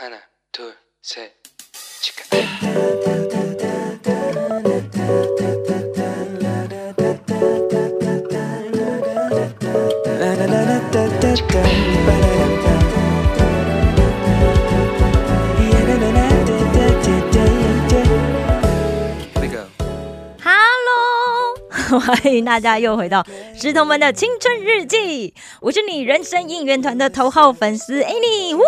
[0.00, 0.18] 하나,
[0.50, 1.30] 둘, 셋,
[2.00, 2.24] 치카.
[21.98, 28.56] 欢迎大家又回到石头们的青春日记，我是你人生应援团的头号粉丝 Annie。
[28.56, 28.60] 呜，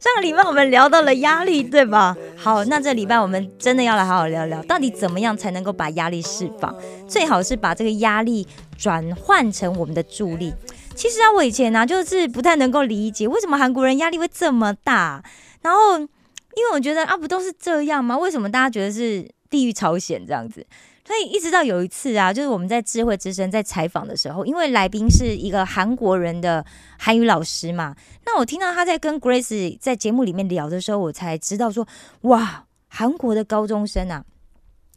[0.00, 2.16] 上个礼拜我们聊到了压力，对吧？
[2.36, 6.74] 好，那这礼拜我们真的要来好好聊聊，到底怎么样才能够把压力释放？
[7.06, 10.52] 最好是把这个压力转换成我们的助力。
[10.96, 15.22] 其实啊，我以前呢、就是不太能够理解为什么韩国人压力会这么大，
[15.62, 18.18] 然后因为我觉得啊，不都是这样吗？
[18.18, 20.66] 为什么大家觉得是地狱朝鲜这样子？
[21.06, 26.66] 所以一直到有一次啊，就是我们在智慧之声在采访的时候，因为来宾是一个韩国人的
[26.98, 31.86] 韩语老师嘛，那我听到他在跟 Grace 在节目里面聊的时候，我才知道说，
[32.22, 34.24] 哇，韩国的高中生啊，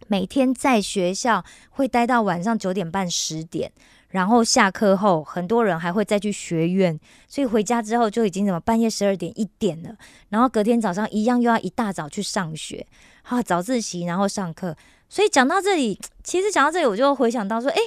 [0.07, 3.71] 每天在学校会待到晚上九点半十点。
[4.09, 9.95] 然后下课后，很多人还会再去学院，所以回家之后就已经怎么半夜十二点一点了。
[10.29, 12.87] 然后隔天早上一样又要一大早去上学，
[13.21, 14.75] 好早自习，然后上课。
[15.09, 17.81] 所以讲到这里，其实讲到这里，我就回想到说，诶，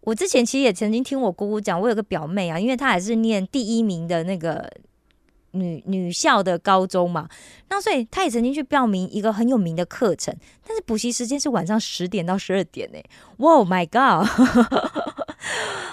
[0.00, 4.68] 我之前其实也曾经听我姑姑讲，我有个表妹啊，因为她还是念第一名的那个
[5.52, 7.28] 女女校的高中嘛，
[7.70, 10.36] 那所以她也曾经去报名一个很有名的课程，
[10.66, 12.98] 但是补习时间是晚上十点到十二点呢、
[13.38, 14.28] oh、，My God！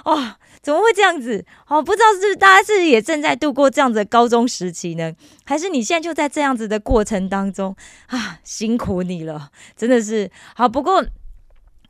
[0.05, 1.45] 哇，怎么会这样子？
[1.67, 5.13] 哦，不知道是不是大家是也正在度过这样子的高中时期呢？
[5.45, 7.75] 还是你现在就在这样子的过程当中
[8.07, 8.39] 啊？
[8.43, 10.67] 辛苦你了，真的是好。
[10.67, 11.05] 不过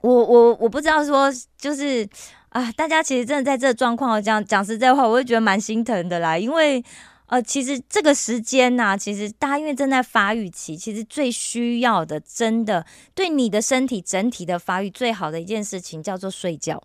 [0.01, 2.05] 我我我不知道说就是
[2.49, 6.83] 啊，大家其实真的在这状况讲讲实在话，我会觉得蛮心疼的啦，因为。
[7.27, 16.83] 呃，其实这个时间呐、其实大家因为正在发育期，其实最需要的，真的对你的身体整体的发育最好的一件事情叫做睡觉。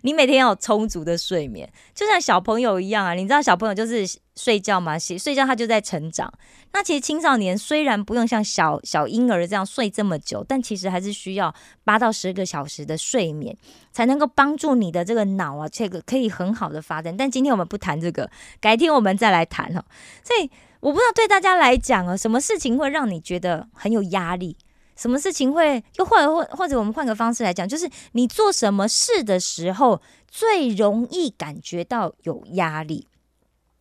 [0.00, 3.14] 你每天要有充足的睡眠，就像小朋友一样啊。
[3.14, 4.04] 你知道小朋友就是
[4.34, 6.32] 睡觉嘛，睡睡觉他就在成长。
[6.72, 11.54] 那其实青少年虽然不用像小小婴儿这样睡这么久，但其实还是需要
[11.84, 13.56] 八到十个小时的睡眠，
[13.92, 17.14] 才能够帮助你的这个脑啊，这个可以很好的发展。
[17.14, 19.84] 但今天我们不谈这个，改天我们再来谈哈。
[20.24, 20.50] 所以
[20.80, 24.56] 我不知道对大家来讲啊，什么事情会让你觉得很有压力？
[24.96, 33.08] 什么事情会又或者或或者我们换个方式来讲，就是你做什么事的时候最容易感觉到有压力。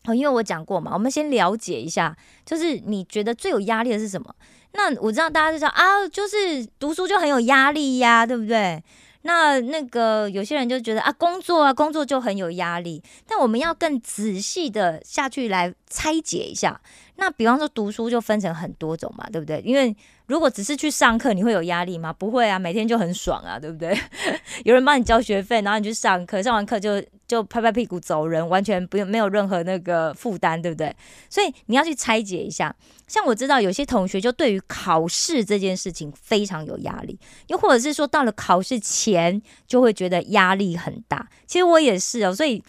[0.05, 4.33] 哦，因为我讲过嘛，我们先了解一下，就是你觉得最有压力的是什么？
[4.73, 8.83] 那我知道大家就说啊，就是读书就很有压力呀，对不对？
[9.21, 13.03] 那那个有些人就觉得啊，工作啊，工作就很有压力。
[13.27, 16.81] 但我们要更仔细的下去来拆解一下。
[17.17, 19.61] 那比方说读书就分成很多种嘛，对不对？
[19.63, 19.95] 因为
[20.31, 22.13] 如果只是去上课，你会有压力吗？
[22.13, 23.93] 不会啊，每天就很爽啊，对不对？
[24.63, 30.95] 有人帮你交学费，然后你去上课，上完课就就拍拍屁股走人，完全不用没有任何那个负担，对不对？
[31.29, 32.73] 所以你要去拆解一下。
[33.07, 41.27] 像我知道有些同学就对于考试这件事情非常有压力，又或者是说到了考试前就会觉得压力很大。
[41.45, 42.63] 其实我也是哦，所以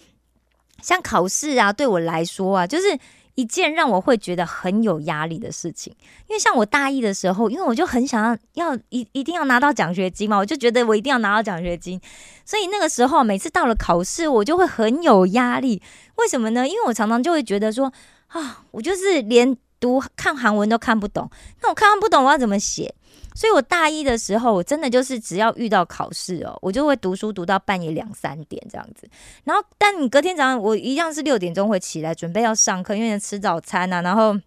[0.83, 2.99] 像考试啊，对我来说啊，就是。
[3.35, 5.95] 一件让我会觉得很有压力的事情，
[6.29, 12.01] 因为像我大一的时候，因为我就很想要要一一定要拿到奖学金嘛，我就觉得我一定要拿到奖学金，
[12.45, 15.81] 所以那个时候每次到了考试，我就会很有压力。
[16.17, 16.69] 为什么呢？
[16.69, 17.93] 因为我常常就会觉得说
[18.29, 21.31] 啊，我就是连读看韩文都看不懂，
[21.63, 22.95] 那我看不懂我要怎么写？
[23.35, 29.09] 所以我大一的时候，我真的就是只要遇到考试哦，我就会读书读到半夜两三点这样子。
[29.45, 34.39] 然后，但你隔天早上我一样是六点钟会起来准备要上课，因为吃早餐啊，然后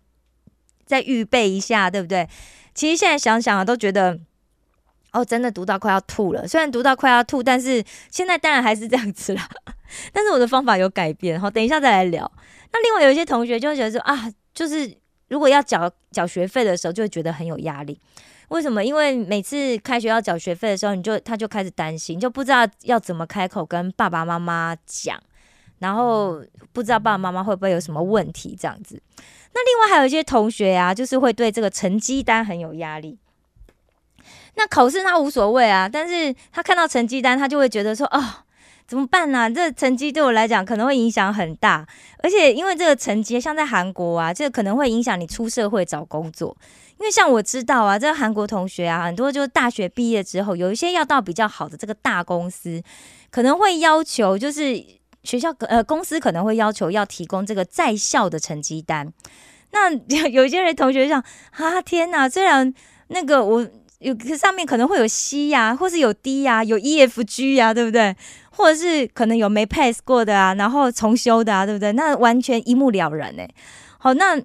[0.85, 2.28] 再预备一下，对不对？
[2.73, 4.19] 其实现在想想啊，都觉得
[5.13, 6.47] 哦，真的读到快要吐了。
[6.47, 9.50] 虽然读到快要吐，但是现在当然还是这样子啦。
[10.12, 12.31] 但是我的方法有改变，好，等一下再来聊。
[12.72, 14.96] 那另外有一些同学就会觉得说啊，就是
[15.29, 17.99] 如果要缴缴学费的时候，就会觉得很有压力。
[18.49, 18.83] 为什么？
[18.83, 25.19] 因为每次开学要缴学费的时候，你就他就开始担心，就不知道要怎么开口跟爸爸妈妈讲，
[25.79, 29.01] 然后不知道爸爸妈妈会不会有什么问题这样子。
[29.53, 33.17] 那另外还有一些同学呀、啊，就是会对这个成绩单很有压力。
[34.55, 38.23] 那考试他无所谓啊，但是他看到成绩单，他就会觉得说，哦，
[38.87, 39.49] 怎么办呢、啊？
[39.49, 41.85] 这成绩对我来讲可能会影响很大，
[42.19, 46.55] 而且因为这个成绩，像在韩国啊，这个可能会影响你出社会找工作。
[46.99, 52.81] 因为像我知道啊，这个韩国同学啊，很多就是大学毕业之后，有一些要到比较好的这个大公司，
[53.29, 54.83] 可能会要求就是
[55.23, 59.11] 学校呃公司可能会要求要提供这个在校的成绩单。
[59.71, 59.91] 那
[60.29, 61.21] 有些人同学想
[61.51, 62.29] 啊，天哪！
[62.29, 62.73] 虽然
[63.07, 63.67] 那个我
[63.99, 68.15] 有上面可能会有 C 呀，或是有 D 呀，有 E F G 呀，对不对？
[68.51, 71.91] 或者是可能有没 pass 过的啊，然后重修的啊，对不对？
[71.91, 73.49] 那完全一目了然哎。
[73.97, 74.39] 好，那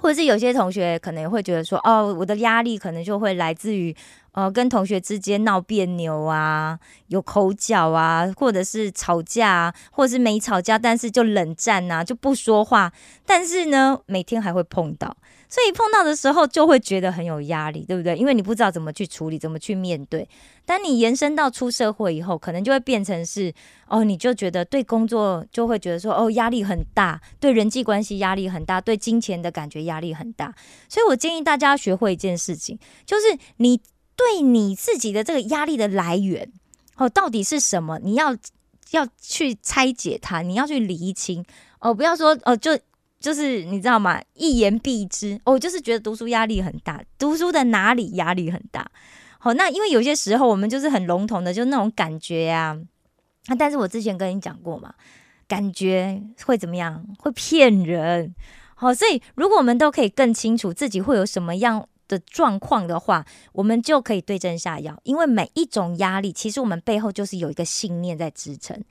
[0.00, 3.94] 或者是有些同学可能会觉得说，哦，我的压力可能就会来自于。
[4.32, 6.78] 呃，跟同学之间闹别扭啊，
[7.08, 12.92] 有口角啊，或者是吵架，或者是没吵架，但是就冷战啊，就不说话。
[13.26, 15.16] 但是呢，每天还会碰到，
[15.48, 18.14] 所以碰到的时候就会觉得很有压力，对不对？
[18.16, 20.28] 因为你不知道怎么去处理，怎么去面对。
[20.64, 23.52] 当你延伸到出社会以后，可能就会变成是
[23.88, 30.54] 哦，你就觉得对工作就会觉得说哦，压力很大，对人际关系压力很大，对金钱的感觉压力很大。
[30.88, 33.80] 所以我建议大家学会一件事情，就是你。
[34.18, 36.52] 对你自己的这个压力的来源，
[36.96, 38.00] 哦，到底是什么？
[38.00, 38.36] 你要
[38.90, 41.44] 要去拆解它，你要去厘清
[41.78, 42.76] 哦，不要说哦，就
[43.20, 44.20] 就是你知道吗？
[44.34, 48.90] 一言蔽之，哦，就是觉得读书压力很大，读书的哪里压力很大？
[49.38, 52.76] 好，那因为有些时候我们就是很笼统的，就那种感觉呀。
[53.46, 54.92] 那但是我之前跟你讲过嘛，
[55.46, 57.06] 感觉会怎么样？
[57.20, 58.34] 会骗人。
[58.74, 61.88] 好，所以如果我们都可以更清楚自己会有什么样。
[62.08, 64.98] 的状况的话，我们就可以对症下药。
[65.04, 68.82] 因为每一种压力，其实我们背后就是有一个信念在支撑。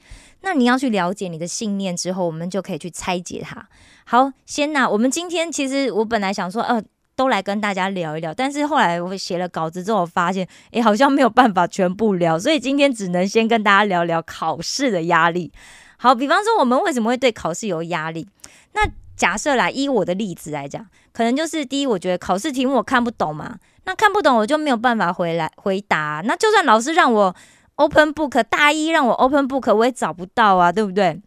[0.41, 3.67] 那你要去了解你的信念之后，我们就可以去拆解它。
[4.05, 6.81] 好，先呐，我们今天其实我本来想说，呃，
[7.15, 15.51] 都来跟大家聊一聊，但是后来我写了稿子之后，发现，诶，好像没有办法全部聊，所以今天只能先跟大家聊聊考试的压力。
[15.97, 18.27] 好，比方说我们为什么会对考试有压力？
[18.73, 18.87] 那
[19.17, 26.21] 假设来依我的例子来讲，可能就是第一，我觉得考试题目我看不懂嘛，那看不懂我就没有办法回来回答。
[26.23, 27.35] 那就算老师让我
[27.75, 31.19] open book 大一让我 open book，我也找不到啊，对不对？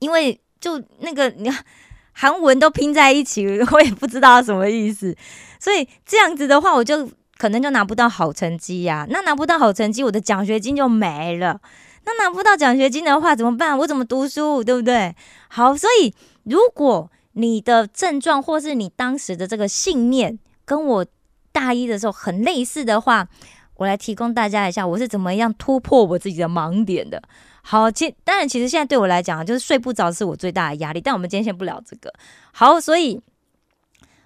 [0.00, 1.50] 因为就那个你
[2.12, 5.16] 韩文都拼在一起，我也不知道什么意思。
[5.58, 9.06] 所以这样子的话，我就可能就拿不到好成绩呀。
[9.08, 11.58] 那拿不到好成绩，我的奖学金就没了。
[12.04, 13.78] 那拿不到奖学金的话怎么办？
[13.78, 14.62] 我怎么读书？
[14.62, 15.16] 对不对？
[15.48, 16.12] 好，所以。
[16.48, 21.06] 如果你的症状或是你当时的这个信念跟我
[21.52, 23.28] 大一的时候很类似的话，
[23.74, 27.22] 我来提供大家一下我是怎么样突破我自己的盲点的。
[27.62, 32.12] 好，其当然其实现在对我来讲就是睡不着是我最大的压力，但我们今天先不聊这个。
[32.52, 33.20] 好，所以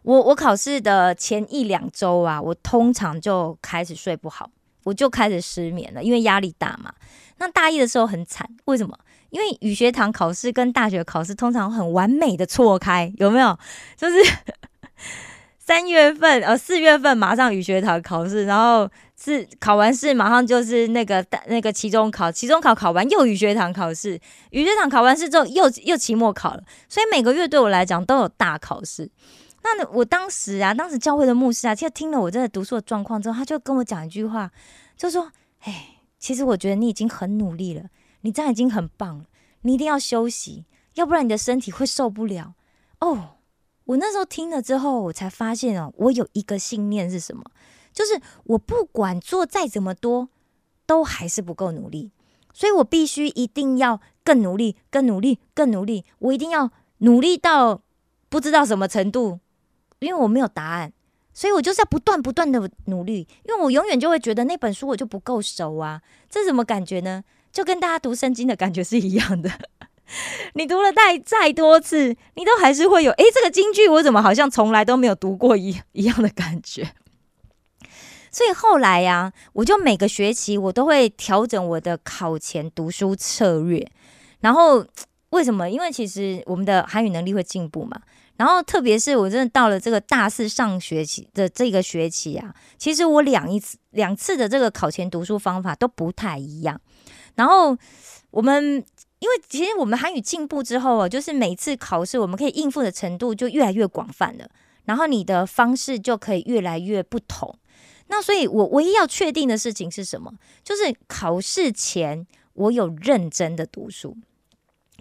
[0.02, 4.48] 我我考试的前一两周啊，我通常就开始睡不好，
[4.84, 6.94] 我就开始失眠了，因为压力大嘛。
[7.38, 8.96] 那大一的时候很惨，为什么？
[9.32, 13.58] 因为语学堂考试跟大学考试通常很完美的错开，有没有？
[13.96, 14.16] 就是
[15.58, 18.86] 三月份呃四月份马上语学堂考试，然后
[19.18, 24.20] 是考完试马上就是那个大那个期中考，期中考考完又语学堂考试，
[24.50, 29.10] 语学堂考完试之后又又期末考了，所以每个月对我来讲都有大考试。
[29.62, 34.50] 那我当时啊，当时教会的牧师啊，其实听了我在读书的状况之后，他就跟我讲一句话，
[34.96, 35.32] 就说
[35.64, 35.86] ：“哎，
[36.18, 37.84] 其实我觉得你已经很努力了。”
[38.22, 39.26] 你这样已经很棒了，
[39.60, 40.64] 你一定要休息，
[40.94, 42.54] 要不然你的身体会受不了。
[43.00, 43.36] 哦，
[43.84, 47.44] 我那时候听了之后，我才发现哦，我有一个信念是什么？
[47.92, 50.30] 就是我不管做再怎么多，
[50.86, 52.10] 都还是不够努力，
[52.54, 56.04] 所以我必须一定要更努力，更努力，更努力。
[56.20, 57.82] 我一定要努力到
[58.28, 59.40] 不知道什么程度，
[59.98, 60.92] 因为我没有答案，
[61.34, 66.00] 所以我就是要不断不断的努力，因为我永远就会觉得那本书我就不够熟啊。
[66.30, 67.24] 这什么感觉呢？
[67.52, 69.50] 就跟大家读圣经的感觉是一样的，
[70.54, 76.94] 你读了再再多次，你都还是会有，诶，这个京剧我怎么好像从来都没有读过一一样的感觉。
[78.30, 83.86] 所以后来呀，我就每个学期我都会调整我的考前读书策略。
[84.40, 84.86] 然后
[85.28, 85.68] 为什么？
[85.68, 88.00] 因为其实我们的韩语能力会进步嘛。
[88.38, 96.80] 然后特别是我真的到了这个大四上学期的这个学期啊，其实我两一次两次的这个考前读书方法都不太一样。
[97.34, 97.76] 然后
[98.30, 98.84] 我们，
[99.18, 104.48] 因为其实我们韩语进步之后啊，就是每次考试我们可以应付的程度就越来越广泛了，
[104.84, 107.54] 然后你的方式就可以越来越不同。
[108.08, 110.32] 那所以，我唯一要确定的事情是什么？
[110.62, 114.16] 就是考试前我有认真的读书。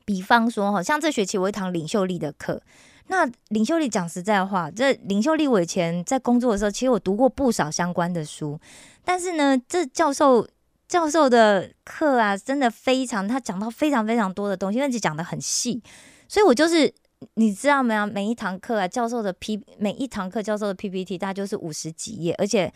[0.05, 2.61] 比方说，哈，像这学期我一堂领袖力的课，
[3.07, 8.57] 那领袖力讲实在话，这领袖力我以前在工作的时候，其实我读过不少相关的书，
[9.03, 10.47] 但是呢，这教授。
[10.91, 15.81] 教授的课啊，真的非常，他讲到非常非常多的东西，而且讲的很细，
[16.27, 16.93] 所以我就是
[17.36, 18.05] 你知道没有？
[18.05, 22.69] 每一堂课啊，教授的 P 每一堂课教授的 PPT 大概就是五十几页，而且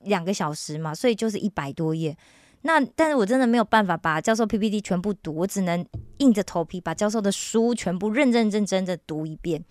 [0.00, 2.16] 两个小时嘛，所以就是一百多页。
[2.62, 5.86] 那但是我真的没有办法把教授 PPT 全部读，我只能
[6.18, 9.64] 硬着头皮把教授的书全部认认真真的读一遍。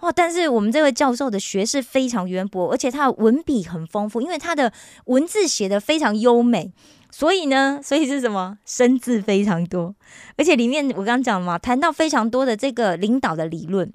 [0.00, 4.70] 哦，但是我们这位教授的学识非常渊博，而且他的文笔很丰富，因为他的
[5.06, 6.72] 文字写的非常优美，
[7.10, 9.94] 所以呢，所以是什么生字非常多，
[10.36, 13.92] 而且里面我刚刚讲嘛，谈到非常多的这个领导的理论。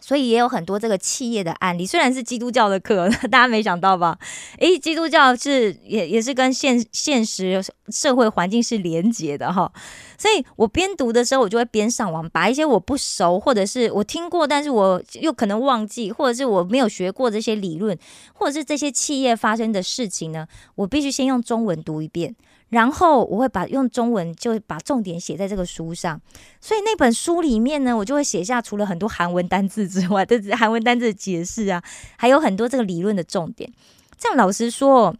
[0.00, 4.18] 所以也有很多这个企业的案例，虽然是基督教的课， 大家没想到吧？
[4.58, 9.70] 诶，基督教是也也是跟现现实社会环境是连结的哈。
[10.16, 17.96] 所以我边读的时候，我就会边上网，把一些我不熟或者是我听过，但是我又可能忘记，或者是我没有学过这些理论，
[18.34, 22.34] 或者是这些企业发生的事情呢，我必须先用中文读一遍。
[22.70, 26.20] 然后我会把用中文就把重点写在这个书上，
[26.60, 31.82] 所以那本书里面呢，我就会写下除了很多韩文单字之外 的韩文单字的解释啊，
[32.18, 33.72] 还有很多这个理论的重点。
[34.18, 35.16] 这样老实说，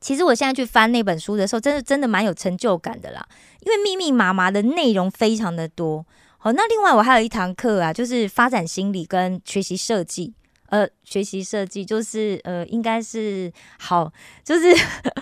[0.00, 3.26] 其实我现在去翻那本书的时候，真的真的蛮有成就感的啦，
[3.60, 6.06] 因为密密麻麻的内容非常的多。
[6.38, 10.32] 好，那另外我还有一堂课啊，就是发展心理跟学习设计。
[10.70, 14.10] 呃，学习设计就是呃，应该是好，
[14.42, 14.74] 就是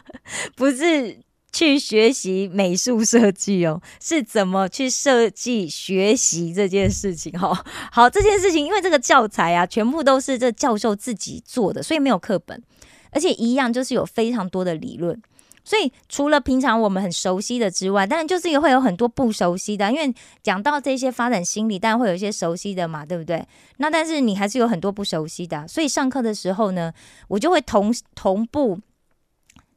[0.55, 1.19] 不是。
[1.53, 7.65] 去学习美术设计哦， 是怎么去设计学习这件事情哈？
[7.91, 12.63] 好，这件事情因为这个教材啊，全部都是这教授自己做的，所以没有课本，
[13.11, 15.21] 而且一样就是有非常多的理论。
[15.63, 19.93] 所以除了平常我们很熟悉的之外，当然就是也会有很多不熟悉的。
[19.93, 23.47] 因为讲到这些发展心理，当然会有一些熟悉的嘛，对不对？
[23.77, 26.93] 那但是你还是有很多不熟悉的，所以上课的时候呢，
[27.29, 28.81] 我就会同同步。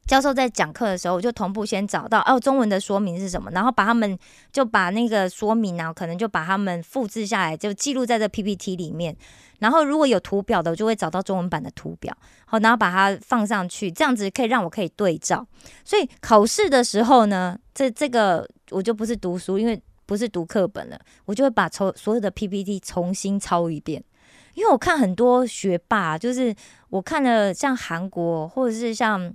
[0.06, 4.18] 教授在讲课的时候，我就同步先找到哦，中文的说明是什么，然后把他们
[4.52, 9.16] 就把那个说明啊，可能就把他们复制下来，就记录在这 PPT 里面。
[9.60, 15.46] 然后如果有图表的，我就会找到中文版的图表，好，然后把它放上去，这样子可以让我可以对照。
[15.84, 24.04] 所以考试的时候呢，这这个我就不是读书，因为不是读课本了，我就会把抽所有的 PPT 重新抄一遍。
[24.52, 26.54] 因为我看很多学霸，就是
[26.90, 29.34] 我看了像韩国或者是像。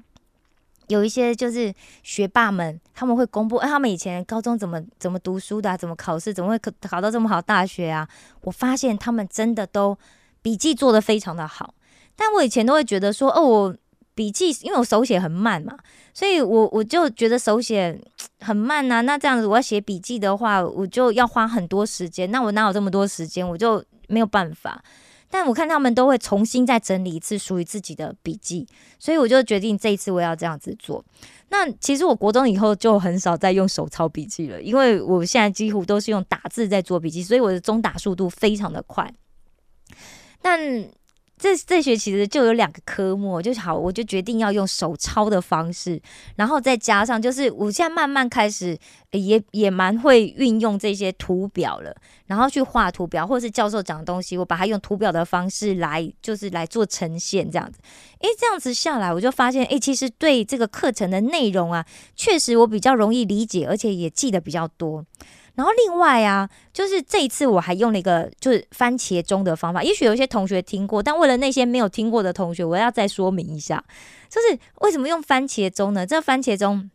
[0.89, 8.07] 有一些就是学霸们，他们会公布，哎，他们以前高中怎么怎么读书的，怎么考试，怎么会考考到这么好大学啊？
[8.41, 9.97] 我发现他们真的都
[10.41, 11.73] 笔记做得非常的好，
[12.15, 13.75] 但我以前都会觉得说，哦，我
[14.15, 15.77] 笔记因为我手写很慢嘛，
[16.13, 17.97] 所以我我就觉得手写
[18.41, 19.01] 很慢呐。
[19.01, 23.47] 那这样子我要写笔记的话，我就要花很多时间，那我哪有这么多时间？
[23.47, 24.83] 我就没有办法。
[25.29, 28.67] 但我看他们都会重新再整理一次属于自己的笔记，
[28.97, 31.03] 所以我就决定这一次我要这样子做。
[31.49, 39.11] 那其实我国中以后就很少再用手抄笔记了，因为我现在几乎都是用打字在做笔记，所以我的中打速度非常的快。
[40.41, 40.59] 但
[41.39, 45.99] 这这学期的就有两个科目，就好，我就决定要用手抄的方式，
[46.35, 48.77] 然后再加上就是我现在慢慢开始
[49.11, 57.79] 也也蛮会运用这些图表了，然后去画图表，或者是教授讲的东西，我把它用图表的方式来就是来做呈现这样子。
[58.19, 61.85] 诶，这样子下来，我就发现，诶，其实对这个课程的内容啊，
[62.17, 65.05] 确实我比较容易理解，而且也记得比较多。
[65.59, 73.83] 然后另外啊，就是这一次我还用了一个就是番茄钟的方法，也许有一些同学听过，但为了那些没有听过的同学，我要再说明一下，
[74.29, 76.05] 就是为什么用番茄钟呢？
[76.05, 76.89] 这番茄钟，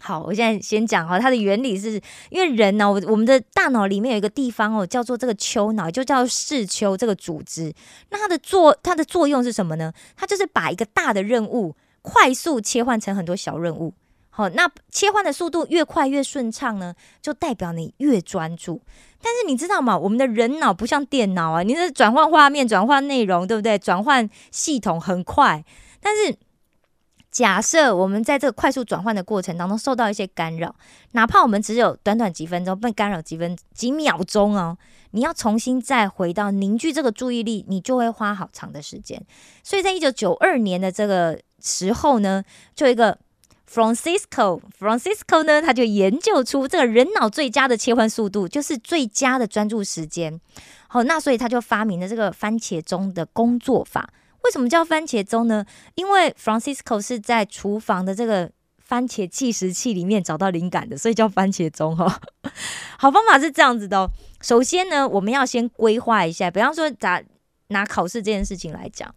[0.00, 7.72] 好，我现在先讲哈，它的原理是因为人呢，我我们的大脑里面有一个地方哦，叫做这个丘脑，就叫视丘这个组织，
[8.10, 9.92] 那它的作它的作用是什么呢？
[10.16, 13.94] 它就是把一个大的任务快速切换成很多小任务。
[14.36, 18.82] 好，那切换的速度越快越顺畅呢，就代表你越专注。
[19.22, 19.96] 但是你知道吗？
[19.96, 23.78] 我们的人脑不像电脑啊，你的转换画面、转换内容，对不对？
[23.78, 25.64] 转换系统很快。
[26.00, 26.36] 但是
[27.30, 30.74] 假设我们在这个快速转换的过程当中受到一些干扰，
[31.12, 34.76] 哪怕我们只有短短几分钟被干扰几分几秒钟哦，
[35.12, 39.24] 你要重新再回到凝聚这个注意力，你就会花好长的时间。
[39.62, 42.42] 所以在一九九二年的这个时候呢，
[42.74, 43.16] 就一个。
[43.74, 50.40] Francisco，Francisco 呢，他就研究出这个人脑最佳的切换速度，就是最佳的专注时间。
[50.86, 54.08] 好，那所以他就发明了这个番茄钟的工作法。
[54.44, 55.66] 为什么叫番茄钟呢？
[55.96, 62.20] 因为 Francisco 是在厨房的这个番茄计时器里面找到灵感的，所以叫番茄钟哈。
[62.96, 64.08] 好方法是这样子的哦。
[64.40, 67.24] 首先呢，我们要先规划一下，比方说，咱
[67.68, 69.12] 拿考试这件事情来讲。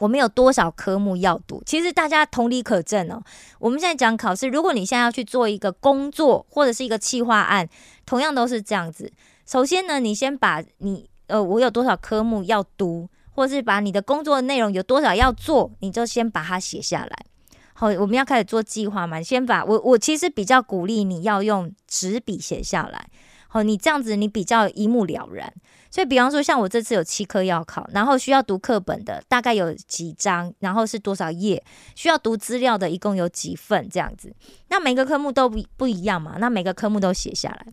[0.00, 1.62] 我们有多少科目要读？
[1.66, 3.22] 其实大家同理可证哦。
[3.58, 7.68] 我们现在讲考试，如果你现在要去做一个工作或者是一个企划案，
[8.06, 9.12] 同样都是这样子。
[9.46, 17.26] 首先呢，你先把你呃，我有多少科目要读，或是把你的工作内容有多少要做，你就先把它写下来。
[17.74, 19.22] 好，我们要开始做计划嘛。
[19.22, 23.06] 先把我我其实比较鼓励你要用纸笔写下来。
[23.48, 25.52] 好，你这样子你比较一目了然。
[25.90, 31.62] 所以，比方说，像我这次有七科要考，然后需要读课本的大概有几章，然后是多少页，
[31.96, 34.32] 需要读资料的一共有几份这样子。
[34.68, 37.66] 那每个科目都不不一样嘛，那每个科目都写下来。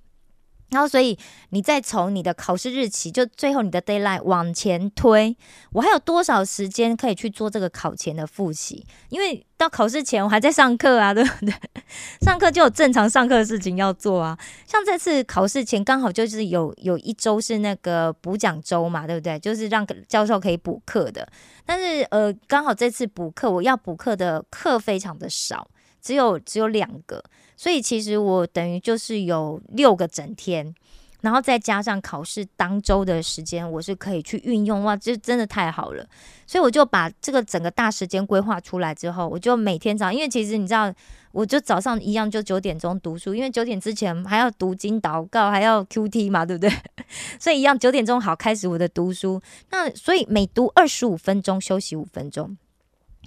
[0.70, 1.18] 然后，所以
[1.50, 5.36] 你再从你的考试日期，就最后你的 d a y l i g h t 往前推，
[5.72, 8.86] 我还有多少时间可以去做这个考前的复习？
[9.10, 11.54] 因为到考试前我还在上课啊，对不对？
[12.22, 14.38] 上课就有正常上课的事情要做啊。
[14.66, 19.40] 像这次考试前刚好就是有有一周是那个补讲周嘛，对不对？
[19.40, 21.28] 就是让教授可以补课的。
[21.66, 25.68] 但是呃，刚好这次补课，我要补课的课非常的少，
[26.08, 27.22] 只有只有两个。
[27.58, 30.74] 所以其实我等于就是有六个整天，
[31.22, 36.08] 然后再加上考试当周的时间，我是可以去运用哇，这真的太好了。
[36.46, 40.94] 所以我就把这个整个大时间规划出来之后，我就每天早上，因为其实你知道，
[41.32, 46.72] 我就早上一样就九点钟读书，因为九点之前还要读经祷告，还要 Q T 嘛，对不对？
[47.42, 49.42] 所以一样九点钟好开始我的读书。
[49.72, 52.56] 那所以每读二十五分钟休息五分钟。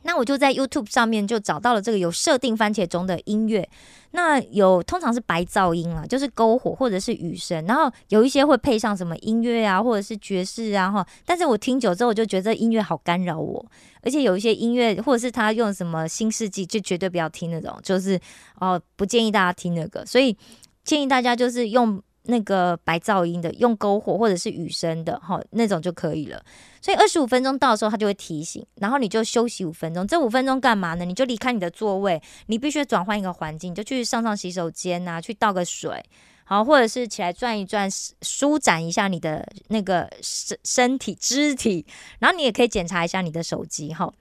[0.03, 3.69] 那我就在 YouTube 上面就找到了这个有设定番茄钟的音乐，
[4.13, 11.07] 那有通常是白噪音啊，就是篝火或者是雨声，然后有一些会配上什么音乐啊，或者是爵士啊哈。
[11.25, 13.65] 但是我听久之后，我就觉得音乐好干扰我，
[14.03, 18.19] 而且有一些音乐或者是他用什么新世纪，就绝对不要听那种，就是
[18.61, 20.37] 哦不建议大家听那个，所以
[20.83, 22.03] 建议大家就是用。
[22.25, 26.43] 那个白噪音的，用篝火或者是雨声的，哈，那种就可以了。
[26.83, 30.07] 所以二十五分钟到的时候，它就会提醒，然后你就休息五分钟。
[30.07, 31.05] 这五分钟干嘛呢？
[31.05, 36.03] 你就离开你的座位，你必须转换一个环境，就去上上洗手间呐，去倒个水，
[36.45, 37.89] 好，或者是起来转一转，
[38.23, 41.87] 舒展一下你的那个身身体肢体。
[42.19, 44.13] 然后你也可以检查一下你的手机，哈。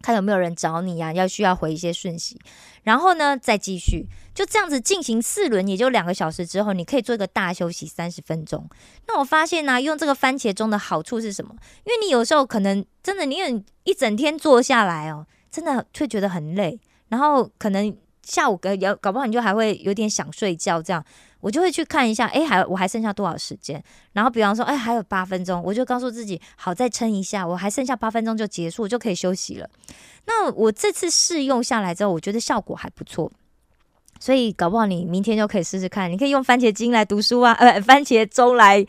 [0.00, 1.12] 看有没有人找你呀？
[1.12, 2.38] 要需要回一些讯息，
[2.82, 8.68] 然后呢，再继续就这样子进行四轮，也就两个小时之后，你可以做一个大休息三十分钟。
[9.06, 11.54] 那我发现呢，用这个番茄钟的好处是什么？
[11.84, 21.04] 因为你有时候可能真的，你有一整天坐下来哦，真的会觉得很累，然后可能下午搞搞不好你就还会有点想睡觉这样。
[21.40, 23.82] 我就会去看一下，哎，还我还剩下多少时间？
[24.12, 29.68] 然后比方说，哎，还有八分钟，我就告诉自己，好，再撑一下，我还剩下八分钟就结束，就可以休息了。
[30.26, 33.30] 那我这次试用下来之后，我觉得效果还不错，
[34.18, 38.86] 所以搞不好你明天就可以试试看，你可以用番茄精来读书啊，呃， 番茄钟来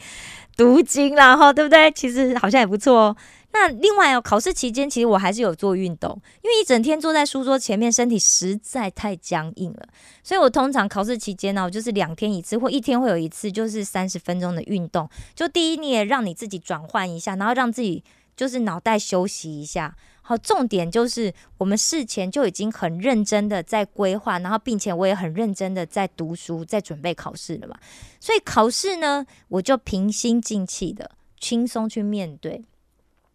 [0.57, 1.91] 读经然后，对不对？
[1.91, 3.17] 其实好像也不错哦。
[3.51, 6.11] 那另外哦，考试期间其实我还是有做运动，
[6.43, 9.87] 因为一整天坐在书桌前面，身体实在太僵硬了。
[10.23, 15.09] 所以我通常考试期间呢，我就是两天一次或一天会有一次，就是三十分钟的运动。
[15.33, 18.03] 就第一，你也让你自己转换一下，然后让自己
[18.35, 19.95] 就是脑袋休息一下。
[20.29, 27.75] 好，重点就是我们事前就已经很认真的在规划，然后并且我也很认真的在读书，在准备考试了嘛。
[28.19, 32.63] 所以考试呢，我就平心静气的、轻松去面对。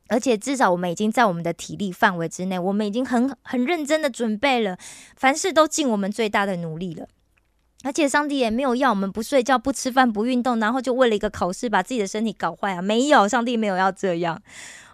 [0.07, 4.78] 而且至少我们已经在我们的体力范围之内，我们已经很很认真的准备了，
[5.16, 7.09] 凡事都尽我们最大的努力了。
[7.83, 12.80] 而且上帝也没有要我们不睡觉、不吃饭、不运动，然后就为了一个考试把自己的身体搞坏啊！
[12.80, 14.40] 没有，上帝没有要这样。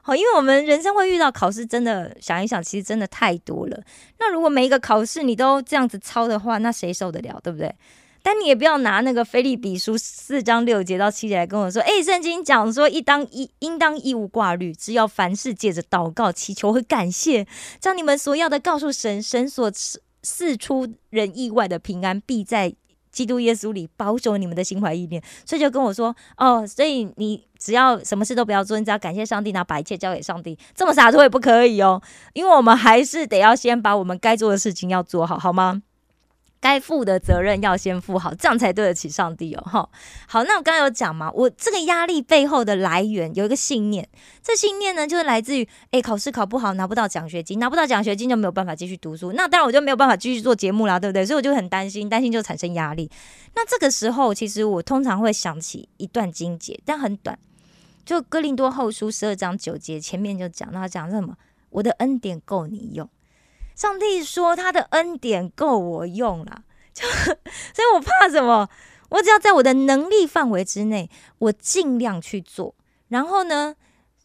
[0.03, 3.83] 好，因为我们人生会遇到考试，真的想一想，其实真的太多了。
[4.19, 7.75] 那如果每一个考试你都这样子抄的话，那谁受得了，对不对？
[8.23, 17.47] 但你也不要拿那个菲利比书四章六节到七节来跟我说，哎，圣经讲说，一当一应当一无挂虑，只要凡事借着祷告、祈求和感谢，
[17.79, 19.71] 将你们所要的告诉神，神所
[20.23, 22.75] 赐出人意外的平安，必在
[23.11, 25.23] 基督耶稣里保守你们的心怀意念。
[25.45, 32.01] 所以就跟我说，哦，所以你只要什么事都不要做，你只要感谢上帝，然后把一切交给上帝，这么洒脱也不可以哦，
[32.33, 35.83] 因为我们还是得要先把我们该做的事情要做好，好吗？
[36.61, 39.63] 该负的责任要先负好，这样才对得起上帝哦。
[39.63, 39.89] 哈，
[40.29, 44.07] 好，那我刚刚有讲嘛，我这个压力背后的来源有一个信念，
[44.43, 51.25] 这信念呢就是来自于，诶，考试考不好拿不到奖学金，拿不到奖学金就没有办法继续读书，那当然我就没有办法继续做节目啦，对不对？
[51.25, 53.11] 所以我就很担心，担心就产生压力。
[53.55, 57.39] 那这个时候，其实我通常会想起一段经节，但很短，
[58.05, 61.37] 就哥林多后书十二章九节前面就讲，那讲什么？
[61.71, 63.09] 我的恩典够你用。
[63.81, 67.09] 上帝说他的恩典够我用了， 就
[67.73, 68.69] 所以我怕什么？
[69.09, 72.75] 我只要在我的能力范围之内，我尽量去做。
[73.09, 73.75] 然后呢，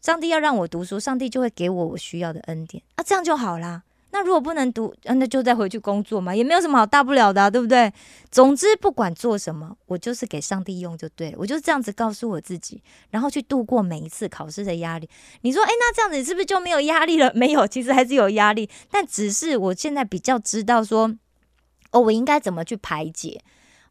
[0.02, 3.84] 上帝要让我读书，上帝就会给我我需要的恩典啊，这样就好啦。
[4.18, 7.92] 那如果不能读，那就再回去工作嘛，也没有什么好大不了的，对不对？
[8.32, 11.38] 总之不管做什么，我就是给上帝用就对了。
[11.38, 15.10] 我就这样子告诉我自己，然后去度过每一次考试的压力。
[15.42, 17.30] 你说，诶，那这样子是不是就没有压力了？
[17.36, 21.14] 没有，其实还是有压力，但只是我现在比较知道说，
[21.92, 23.42] 哦，我应该怎么去排解。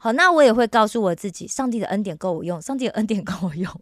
[0.05, 3.81] 好，那我也会告诉我自己，上帝的恩典够我用，上帝的恩典 够我用。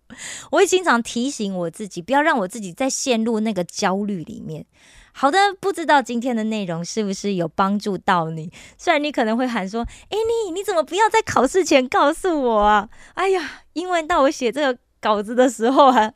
[0.53, 4.65] 我会经常提醒我自己，不要让我自己再陷入那个焦虑里面。
[5.13, 8.53] 好的，不知道今天的内容是不是有帮助到你？
[8.79, 16.13] 虽然你可能会喊说：“哎，你你怎么不要在考试前告诉我啊？”哎呀，因为到我写这个稿子的时候啊，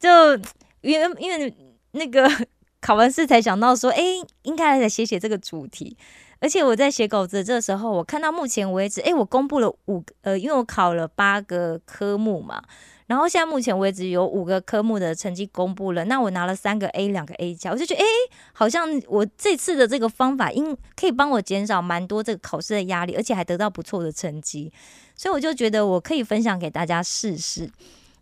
[0.00, 0.34] 就
[0.80, 1.54] 因为因为
[1.90, 2.26] 那个
[2.80, 4.02] 考完试才想到说：“哎，
[4.44, 5.98] 应该来写写这个主题。”
[6.44, 12.62] 而且我在写稿子这时候，我看到目前为止，哎，我公布了五呃，因为我考了八个科目嘛，
[13.06, 18.04] 然后现在目前为止有五个科目的成绩公布了，那我拿了三个 A，两个 A 加，我就觉得，哎，
[18.52, 24.70] 好像我这次的这个方法，应可以帮我减少蛮多这个考试的压力，而且还得到不错的成绩，
[25.16, 27.70] 所以我就觉得我可以分享给大家试试。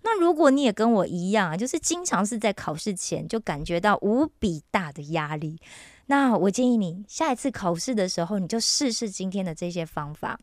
[0.04, 5.58] 那如果你也跟我一样啊，就是经常是在考试前就感觉到无比大的压力。
[6.06, 10.38] 那我建议你下一次考试的时候，你就试试今天的这些方法，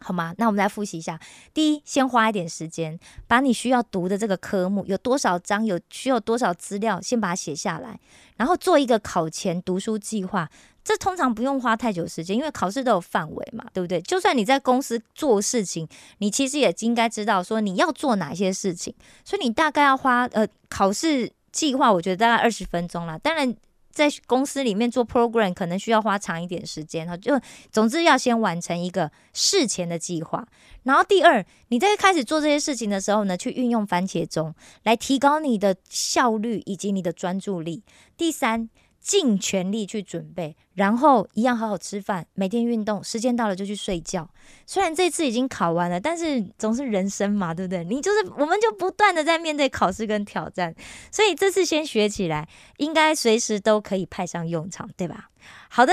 [0.00, 0.34] 好吗？
[0.36, 1.18] 那我们来复习一下。
[1.54, 7.98] 第一，先花一点时间，把你需要读的这个科目有多少章，有需要多少资料，先把它写下来，
[8.36, 10.50] 然后做一个考前读书计划。
[10.82, 14.00] 这通常不用花太久时间，因为考试都有范围嘛，对不对？
[14.00, 15.86] 就算你在公司做事情，
[16.18, 23.16] 你其实也应该知道说你要做哪些事情，所以你大概要花呃考试计划，我觉得大概二十分钟啦。
[23.18, 23.54] 当然。
[23.90, 27.38] 在公司里面做 program 可能需要花长一点时间哈，就
[27.70, 30.46] 总之要先完成一个事前的计划，
[30.84, 37.82] 然后第二，你在开始做这些事情的时候呢，去运用番茄钟来提高你的效率以及你的专注力。
[38.16, 38.70] 第三。
[39.00, 44.28] 尽全力去准备，然后一样好好吃饭，每天运动，时间到了就去睡觉。
[44.66, 47.82] 虽然这次已经考完了，但是总是人生嘛，对不对？
[47.84, 50.74] 你就是我们就不断的在面对考试跟挑战，
[51.10, 55.30] 所以这次先学起来，应该随时都可以派上用场，对吧？
[55.70, 55.92] 好的，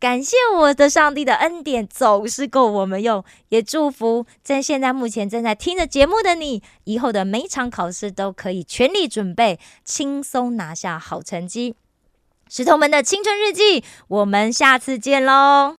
[0.00, 11.76] 感谢我的上帝的恩典总是够我们用，也祝福在现在目前正在听着节目的你，以后的每场考试都可以全力准备，轻松拿下好成绩。
[12.50, 15.76] 石头们的青春日记，我们下次见喽。